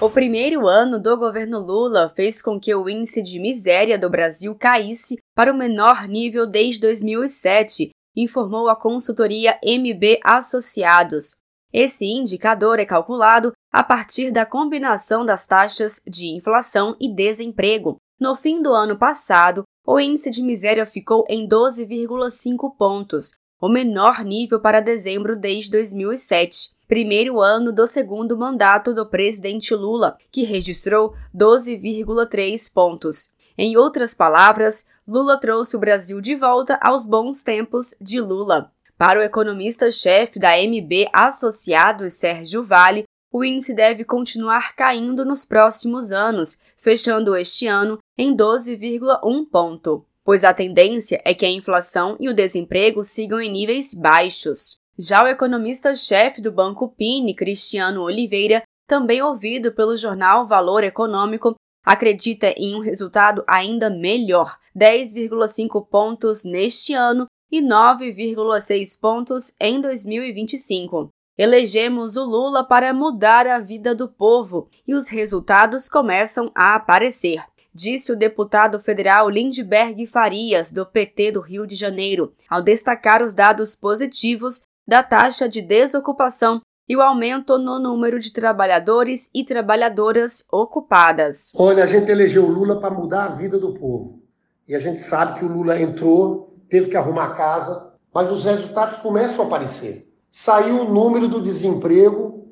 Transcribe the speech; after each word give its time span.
O 0.00 0.08
primeiro 0.08 0.66
ano 0.66 0.98
do 0.98 1.14
governo 1.18 1.58
Lula 1.60 2.10
fez 2.16 2.40
com 2.40 2.58
que 2.58 2.74
o 2.74 2.88
índice 2.88 3.22
de 3.22 3.38
miséria 3.38 3.98
do 3.98 4.08
Brasil 4.08 4.54
caísse 4.54 5.18
para 5.36 5.52
o 5.52 5.54
menor 5.54 6.08
nível 6.08 6.46
desde 6.46 6.80
2007, 6.80 7.90
informou 8.16 8.70
a 8.70 8.74
consultoria 8.74 9.60
MB 9.62 10.18
Associados. 10.24 11.36
Esse 11.70 12.06
indicador 12.06 12.78
é 12.78 12.86
calculado 12.86 13.52
a 13.70 13.84
partir 13.84 14.30
da 14.30 14.46
combinação 14.46 15.22
das 15.22 15.46
taxas 15.46 16.00
de 16.06 16.34
inflação 16.34 16.96
e 16.98 17.14
desemprego. 17.14 17.98
No 18.18 18.34
fim 18.34 18.62
do 18.62 18.72
ano 18.72 18.98
passado, 18.98 19.64
o 19.86 20.00
índice 20.00 20.30
de 20.30 20.42
miséria 20.42 20.86
ficou 20.86 21.26
em 21.28 21.46
12,5 21.46 22.74
pontos, 22.74 23.32
o 23.60 23.68
menor 23.68 24.24
nível 24.24 24.60
para 24.60 24.80
dezembro 24.80 25.36
desde 25.36 25.70
2007 25.70 26.70
primeiro 26.90 27.40
ano 27.40 27.72
do 27.72 27.86
segundo 27.86 28.36
mandato 28.36 28.92
do 28.92 29.06
presidente 29.06 29.72
Lula, 29.76 30.18
que 30.28 30.42
registrou 30.42 31.14
12,3 31.32 32.72
pontos. 32.74 33.30
Em 33.56 33.76
outras 33.76 34.12
palavras, 34.12 34.86
Lula 35.06 35.38
trouxe 35.38 35.76
o 35.76 35.78
Brasil 35.78 36.20
de 36.20 36.34
volta 36.34 36.76
aos 36.82 37.06
bons 37.06 37.44
tempos 37.44 37.94
de 38.00 38.20
Lula. 38.20 38.72
Para 38.98 39.20
o 39.20 39.22
economista-chefe 39.22 40.40
da 40.40 40.56
MB 40.56 41.08
Associados, 41.12 42.14
Sérgio 42.14 42.64
Vale, 42.64 43.04
o 43.32 43.44
índice 43.44 43.72
deve 43.72 44.02
continuar 44.02 44.74
caindo 44.74 45.24
nos 45.24 45.44
próximos 45.44 46.10
anos, 46.10 46.58
fechando 46.76 47.36
este 47.36 47.68
ano 47.68 47.98
em 48.18 48.36
12,1 48.36 49.46
ponto, 49.48 50.04
pois 50.30 50.44
a 50.44 50.54
tendência 50.54 51.20
é 51.24 51.34
que 51.34 51.44
a 51.44 51.50
inflação 51.50 52.16
e 52.20 52.28
o 52.28 52.32
desemprego 52.32 53.02
sigam 53.02 53.40
em 53.40 53.50
níveis 53.50 53.92
baixos. 53.92 54.76
Já 54.96 55.24
o 55.24 55.26
economista-chefe 55.26 56.40
do 56.40 56.52
Banco 56.52 56.86
Pini, 56.86 57.34
Cristiano 57.34 58.02
Oliveira, 58.02 58.62
também 58.86 59.20
ouvido 59.20 59.72
pelo 59.72 59.98
jornal 59.98 60.46
Valor 60.46 60.84
Econômico, 60.84 61.56
acredita 61.84 62.54
em 62.56 62.76
um 62.76 62.78
resultado 62.78 63.42
ainda 63.44 63.90
melhor, 63.90 64.56
10,5 64.72 65.84
pontos 65.88 66.44
neste 66.44 66.94
ano 66.94 67.26
e 67.50 67.60
9,6 67.60 69.00
pontos 69.00 69.52
em 69.58 69.80
2025. 69.80 71.08
Elegemos 71.36 72.16
o 72.16 72.24
Lula 72.24 72.62
para 72.62 72.94
mudar 72.94 73.48
a 73.48 73.58
vida 73.58 73.96
do 73.96 74.08
povo 74.08 74.68
e 74.86 74.94
os 74.94 75.08
resultados 75.08 75.88
começam 75.88 76.52
a 76.54 76.76
aparecer, 76.76 77.42
disse 77.74 78.12
o 78.12 78.16
deputado 78.16 78.80
federal 78.80 79.28
Lindbergh 79.28 80.06
Farias, 80.06 80.72
do 80.72 80.84
PT 80.84 81.32
do 81.32 81.40
Rio 81.40 81.66
de 81.66 81.74
Janeiro, 81.74 82.32
ao 82.48 82.62
destacar 82.62 83.22
os 83.22 83.34
dados 83.34 83.74
positivos 83.74 84.62
da 84.86 85.02
taxa 85.02 85.48
de 85.48 85.62
desocupação 85.62 86.60
e 86.88 86.96
o 86.96 87.00
aumento 87.00 87.56
no 87.56 87.78
número 87.78 88.18
de 88.18 88.32
trabalhadores 88.32 89.30
e 89.32 89.44
trabalhadoras 89.44 90.44
ocupadas. 90.50 91.52
Olha, 91.54 91.84
a 91.84 91.86
gente 91.86 92.10
elegeu 92.10 92.44
o 92.44 92.50
Lula 92.50 92.80
para 92.80 92.92
mudar 92.92 93.26
a 93.26 93.28
vida 93.28 93.60
do 93.60 93.74
povo. 93.74 94.20
E 94.66 94.74
a 94.74 94.78
gente 94.80 94.98
sabe 95.00 95.38
que 95.38 95.44
o 95.44 95.48
Lula 95.48 95.80
entrou, 95.80 96.56
teve 96.68 96.88
que 96.88 96.96
arrumar 96.96 97.34
casa, 97.34 97.92
mas 98.12 98.30
os 98.30 98.44
resultados 98.44 98.96
começam 98.96 99.44
a 99.44 99.46
aparecer. 99.46 100.08
Saiu 100.32 100.82
o 100.82 100.92
número 100.92 101.28
do 101.28 101.40
desemprego, 101.40 102.48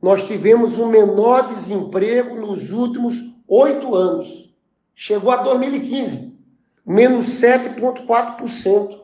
nós 0.00 0.22
tivemos 0.22 0.78
o 0.78 0.86
menor 0.86 1.48
desemprego 1.48 2.36
nos 2.36 2.70
últimos 2.70 3.16
oito 3.48 3.94
anos. 3.94 4.49
Chegou 5.02 5.32
a 5.32 5.36
2015, 5.36 6.38
menos 6.84 7.24
7,4%. 7.40 9.00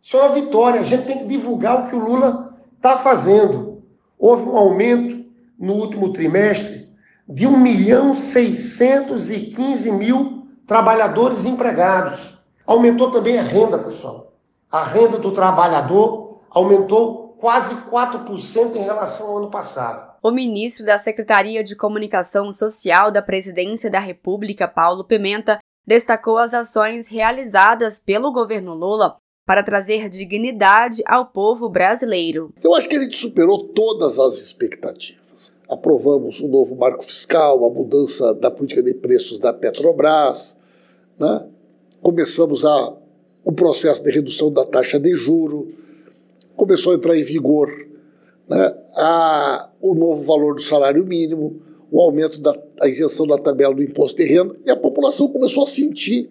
Isso 0.00 0.16
é 0.16 0.20
uma 0.20 0.28
vitória. 0.28 0.78
A 0.78 0.84
gente 0.84 1.06
tem 1.06 1.18
que 1.18 1.24
divulgar 1.24 1.76
o 1.80 1.88
que 1.88 1.96
o 1.96 1.98
Lula 1.98 2.56
está 2.76 2.96
fazendo. 2.96 3.82
Houve 4.16 4.48
um 4.48 4.56
aumento 4.56 5.28
no 5.58 5.72
último 5.72 6.12
trimestre 6.12 6.88
de 7.28 7.48
1 7.48 7.58
milhão 7.58 8.14
615 8.14 9.90
mil 9.90 10.46
trabalhadores 10.68 11.44
empregados. 11.44 12.32
Aumentou 12.64 13.10
também 13.10 13.36
a 13.36 13.42
renda, 13.42 13.76
pessoal. 13.76 14.32
A 14.70 14.84
renda 14.84 15.18
do 15.18 15.32
trabalhador 15.32 16.42
aumentou 16.48 17.36
quase 17.40 17.74
4% 17.74 18.76
em 18.76 18.84
relação 18.84 19.26
ao 19.26 19.38
ano 19.38 19.50
passado. 19.50 20.09
O 20.22 20.30
ministro 20.30 20.84
da 20.84 20.98
Secretaria 20.98 21.64
de 21.64 21.74
Comunicação 21.74 22.52
Social 22.52 23.10
da 23.10 23.22
Presidência 23.22 23.90
da 23.90 23.98
República, 23.98 24.68
Paulo 24.68 25.02
Pimenta, 25.02 25.58
destacou 25.86 26.36
as 26.36 26.52
ações 26.52 27.08
realizadas 27.08 27.98
pelo 27.98 28.30
governo 28.30 28.74
Lula 28.74 29.16
para 29.46 29.62
trazer 29.62 30.10
dignidade 30.10 31.02
ao 31.06 31.24
povo 31.24 31.70
brasileiro. 31.70 32.52
Eu 32.62 32.74
acho 32.74 32.86
que 32.86 33.00
gente 33.00 33.16
superou 33.16 33.68
todas 33.68 34.18
as 34.18 34.34
expectativas. 34.34 35.52
Aprovamos 35.66 36.38
o 36.40 36.48
novo 36.48 36.76
marco 36.76 37.02
fiscal, 37.02 37.64
a 37.64 37.70
mudança 37.70 38.34
da 38.34 38.50
política 38.50 38.82
de 38.82 38.92
preços 38.92 39.38
da 39.38 39.54
Petrobras, 39.54 40.58
né? 41.18 41.46
começamos 42.02 42.66
a, 42.66 42.94
o 43.42 43.52
processo 43.52 44.04
de 44.04 44.10
redução 44.10 44.52
da 44.52 44.66
taxa 44.66 45.00
de 45.00 45.14
juro, 45.14 45.66
começou 46.54 46.92
a 46.92 46.96
entrar 46.96 47.16
em 47.16 47.22
vigor 47.22 47.70
né? 48.48 48.74
a, 48.96 49.70
o 49.80 49.94
novo 49.94 50.22
valor 50.22 50.54
do 50.54 50.60
salário 50.60 51.04
mínimo, 51.04 51.60
o 51.90 52.00
aumento 52.00 52.40
da 52.40 52.54
isenção 52.84 53.26
da 53.26 53.38
tabela 53.38 53.74
do 53.74 53.82
imposto 53.82 54.16
de 54.18 54.24
renda, 54.24 54.56
e 54.64 54.70
a 54.70 54.76
população 54.76 55.28
começou 55.28 55.64
a 55.64 55.66
sentir 55.66 56.30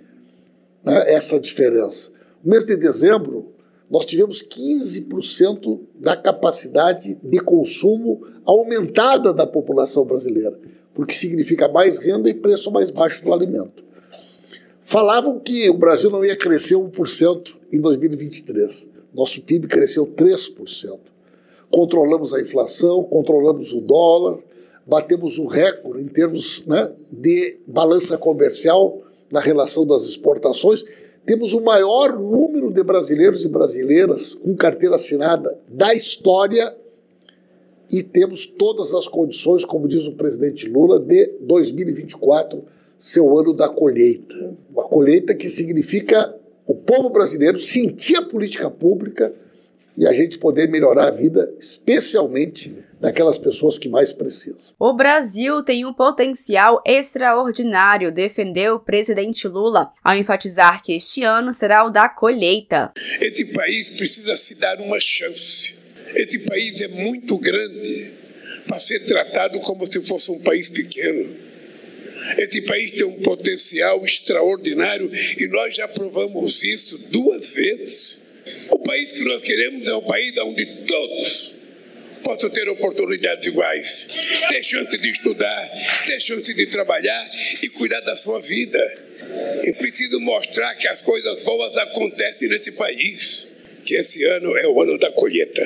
né, 0.83 1.13
essa 1.13 1.39
diferença. 1.39 2.11
No 2.43 2.51
mês 2.51 2.65
de 2.65 2.75
dezembro, 2.75 3.51
nós 3.89 4.05
tivemos 4.05 4.43
15% 4.43 5.79
da 5.99 6.15
capacidade 6.15 7.19
de 7.21 7.39
consumo 7.39 8.21
aumentada 8.45 9.33
da 9.33 9.47
população 9.47 10.05
brasileira, 10.05 10.57
porque 10.93 11.13
significa 11.13 11.67
mais 11.67 11.99
renda 11.99 12.29
e 12.29 12.33
preço 12.33 12.71
mais 12.71 12.89
baixo 12.89 13.23
do 13.23 13.33
alimento. 13.33 13.83
Falavam 14.81 15.39
que 15.39 15.69
o 15.69 15.77
Brasil 15.77 16.09
não 16.09 16.23
ia 16.23 16.35
crescer 16.35 16.75
1% 16.75 17.55
em 17.71 17.79
2023. 17.79 18.89
Nosso 19.13 19.41
PIB 19.41 19.67
cresceu 19.67 20.07
3%. 20.07 20.99
Controlamos 21.71 22.33
a 22.33 22.41
inflação, 22.41 23.03
controlamos 23.03 23.71
o 23.73 23.81
dólar, 23.81 24.39
batemos 24.85 25.37
o 25.37 25.45
recorde 25.45 26.03
em 26.03 26.07
termos 26.07 26.65
né, 26.65 26.91
de 27.11 27.57
balança 27.67 28.17
comercial 28.17 28.99
na 29.31 29.39
relação 29.39 29.85
das 29.85 30.03
exportações 30.03 30.83
temos 31.29 31.53
o 31.53 31.61
maior 31.61 32.17
número 32.17 32.71
de 32.71 32.83
brasileiros 32.83 33.45
e 33.45 33.47
brasileiras 33.47 34.33
com 34.33 34.55
carteira 34.55 34.95
assinada 34.95 35.59
da 35.67 35.93
história 35.93 36.75
e 37.93 38.01
temos 38.01 38.47
todas 38.47 38.95
as 38.95 39.07
condições, 39.07 39.63
como 39.63 39.87
diz 39.87 40.07
o 40.07 40.15
presidente 40.15 40.67
Lula, 40.67 40.99
de 40.99 41.27
2024 41.41 42.63
ser 42.97 43.19
o 43.19 43.37
ano 43.37 43.53
da 43.53 43.69
colheita. 43.69 44.55
Uma 44.71 44.85
colheita 44.85 45.35
que 45.35 45.49
significa 45.49 46.35
o 46.65 46.73
povo 46.73 47.11
brasileiro 47.11 47.61
sentir 47.61 48.15
a 48.15 48.23
política 48.23 48.71
pública 48.71 49.31
e 49.99 50.07
a 50.07 50.13
gente 50.13 50.37
poder 50.37 50.69
melhorar 50.69 51.09
a 51.09 51.11
vida, 51.11 51.53
especialmente 51.59 52.73
daquelas 53.01 53.37
pessoas 53.37 53.77
que 53.77 53.89
mais 53.89 54.13
precisam. 54.13 54.73
O 54.79 54.93
Brasil 54.93 55.61
tem 55.61 55.85
um 55.85 55.93
potencial 55.93 56.81
extraordinário, 56.85 58.09
defendeu 58.09 58.75
o 58.75 58.79
presidente 58.79 59.45
Lula, 59.45 59.91
ao 60.01 60.15
enfatizar 60.15 60.81
que 60.81 60.93
este 60.93 61.23
ano 61.23 61.51
será 61.51 61.85
o 61.85 61.89
da 61.89 62.07
colheita. 62.07 62.93
Esse 63.19 63.45
país 63.47 63.89
precisa 63.89 64.37
se 64.37 64.55
dar 64.55 64.79
uma 64.79 65.01
chance. 65.01 65.75
Esse 66.15 66.39
país 66.39 66.81
é 66.81 66.87
muito 66.87 67.37
grande 67.37 68.13
para 68.69 68.79
ser 68.79 69.01
tratado 69.01 69.59
como 69.59 69.85
se 69.91 69.99
fosse 70.05 70.31
um 70.31 70.39
país 70.39 70.69
pequeno. 70.69 71.29
Esse 72.37 72.61
país 72.61 72.91
tem 72.91 73.03
um 73.03 73.21
potencial 73.21 74.03
extraordinário 74.05 75.11
e 75.37 75.47
nós 75.47 75.75
já 75.75 75.89
provamos 75.89 76.63
isso 76.63 76.97
duas 77.11 77.53
vezes. 77.53 78.18
O 78.69 78.79
país 78.79 79.11
que 79.11 79.23
nós 79.23 79.41
queremos 79.41 79.87
é 79.87 79.95
um 79.95 80.01
país 80.01 80.37
onde 80.37 80.65
todos 80.85 81.59
possam 82.23 82.49
ter 82.49 82.69
oportunidades 82.69 83.47
iguais, 83.47 84.07
ter 84.49 84.63
chance 84.63 84.97
de 84.97 85.09
estudar, 85.09 85.69
ter 86.05 86.19
chance 86.21 86.53
de 86.53 86.65
trabalhar 86.67 87.31
e 87.63 87.69
cuidar 87.69 88.01
da 88.01 88.15
sua 88.15 88.39
vida. 88.39 88.79
E 89.63 89.73
preciso 89.73 90.19
mostrar 90.19 90.75
que 90.75 90.87
as 90.87 91.01
coisas 91.01 91.43
boas 91.43 91.77
acontecem 91.77 92.49
nesse 92.49 92.73
país, 92.73 93.47
que 93.85 93.95
esse 93.95 94.23
ano 94.23 94.55
é 94.57 94.67
o 94.67 94.81
ano 94.81 94.97
da 94.97 95.11
colheita. 95.11 95.65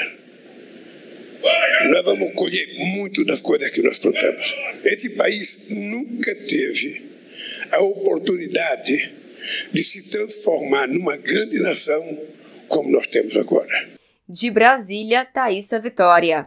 Nós 1.90 2.06
vamos 2.06 2.34
colher 2.34 2.68
muito 2.76 3.26
das 3.26 3.42
coisas 3.42 3.70
que 3.70 3.82
nós 3.82 4.00
plantamos. 4.00 4.56
Esse 4.86 5.12
país 5.12 5.72
nunca 5.72 6.34
teve 6.34 7.02
a 7.72 7.82
oportunidade 7.82 9.12
de 9.72 9.84
se 9.84 10.10
transformar 10.10 10.88
numa 10.88 11.18
grande 11.18 11.60
nação 11.60 12.28
como 12.74 12.92
nós 12.92 13.06
temos 13.06 13.38
agora. 13.38 13.70
De 14.28 14.50
Brasília, 14.50 15.24
Thaisa 15.24 15.80
Vitória. 15.80 16.42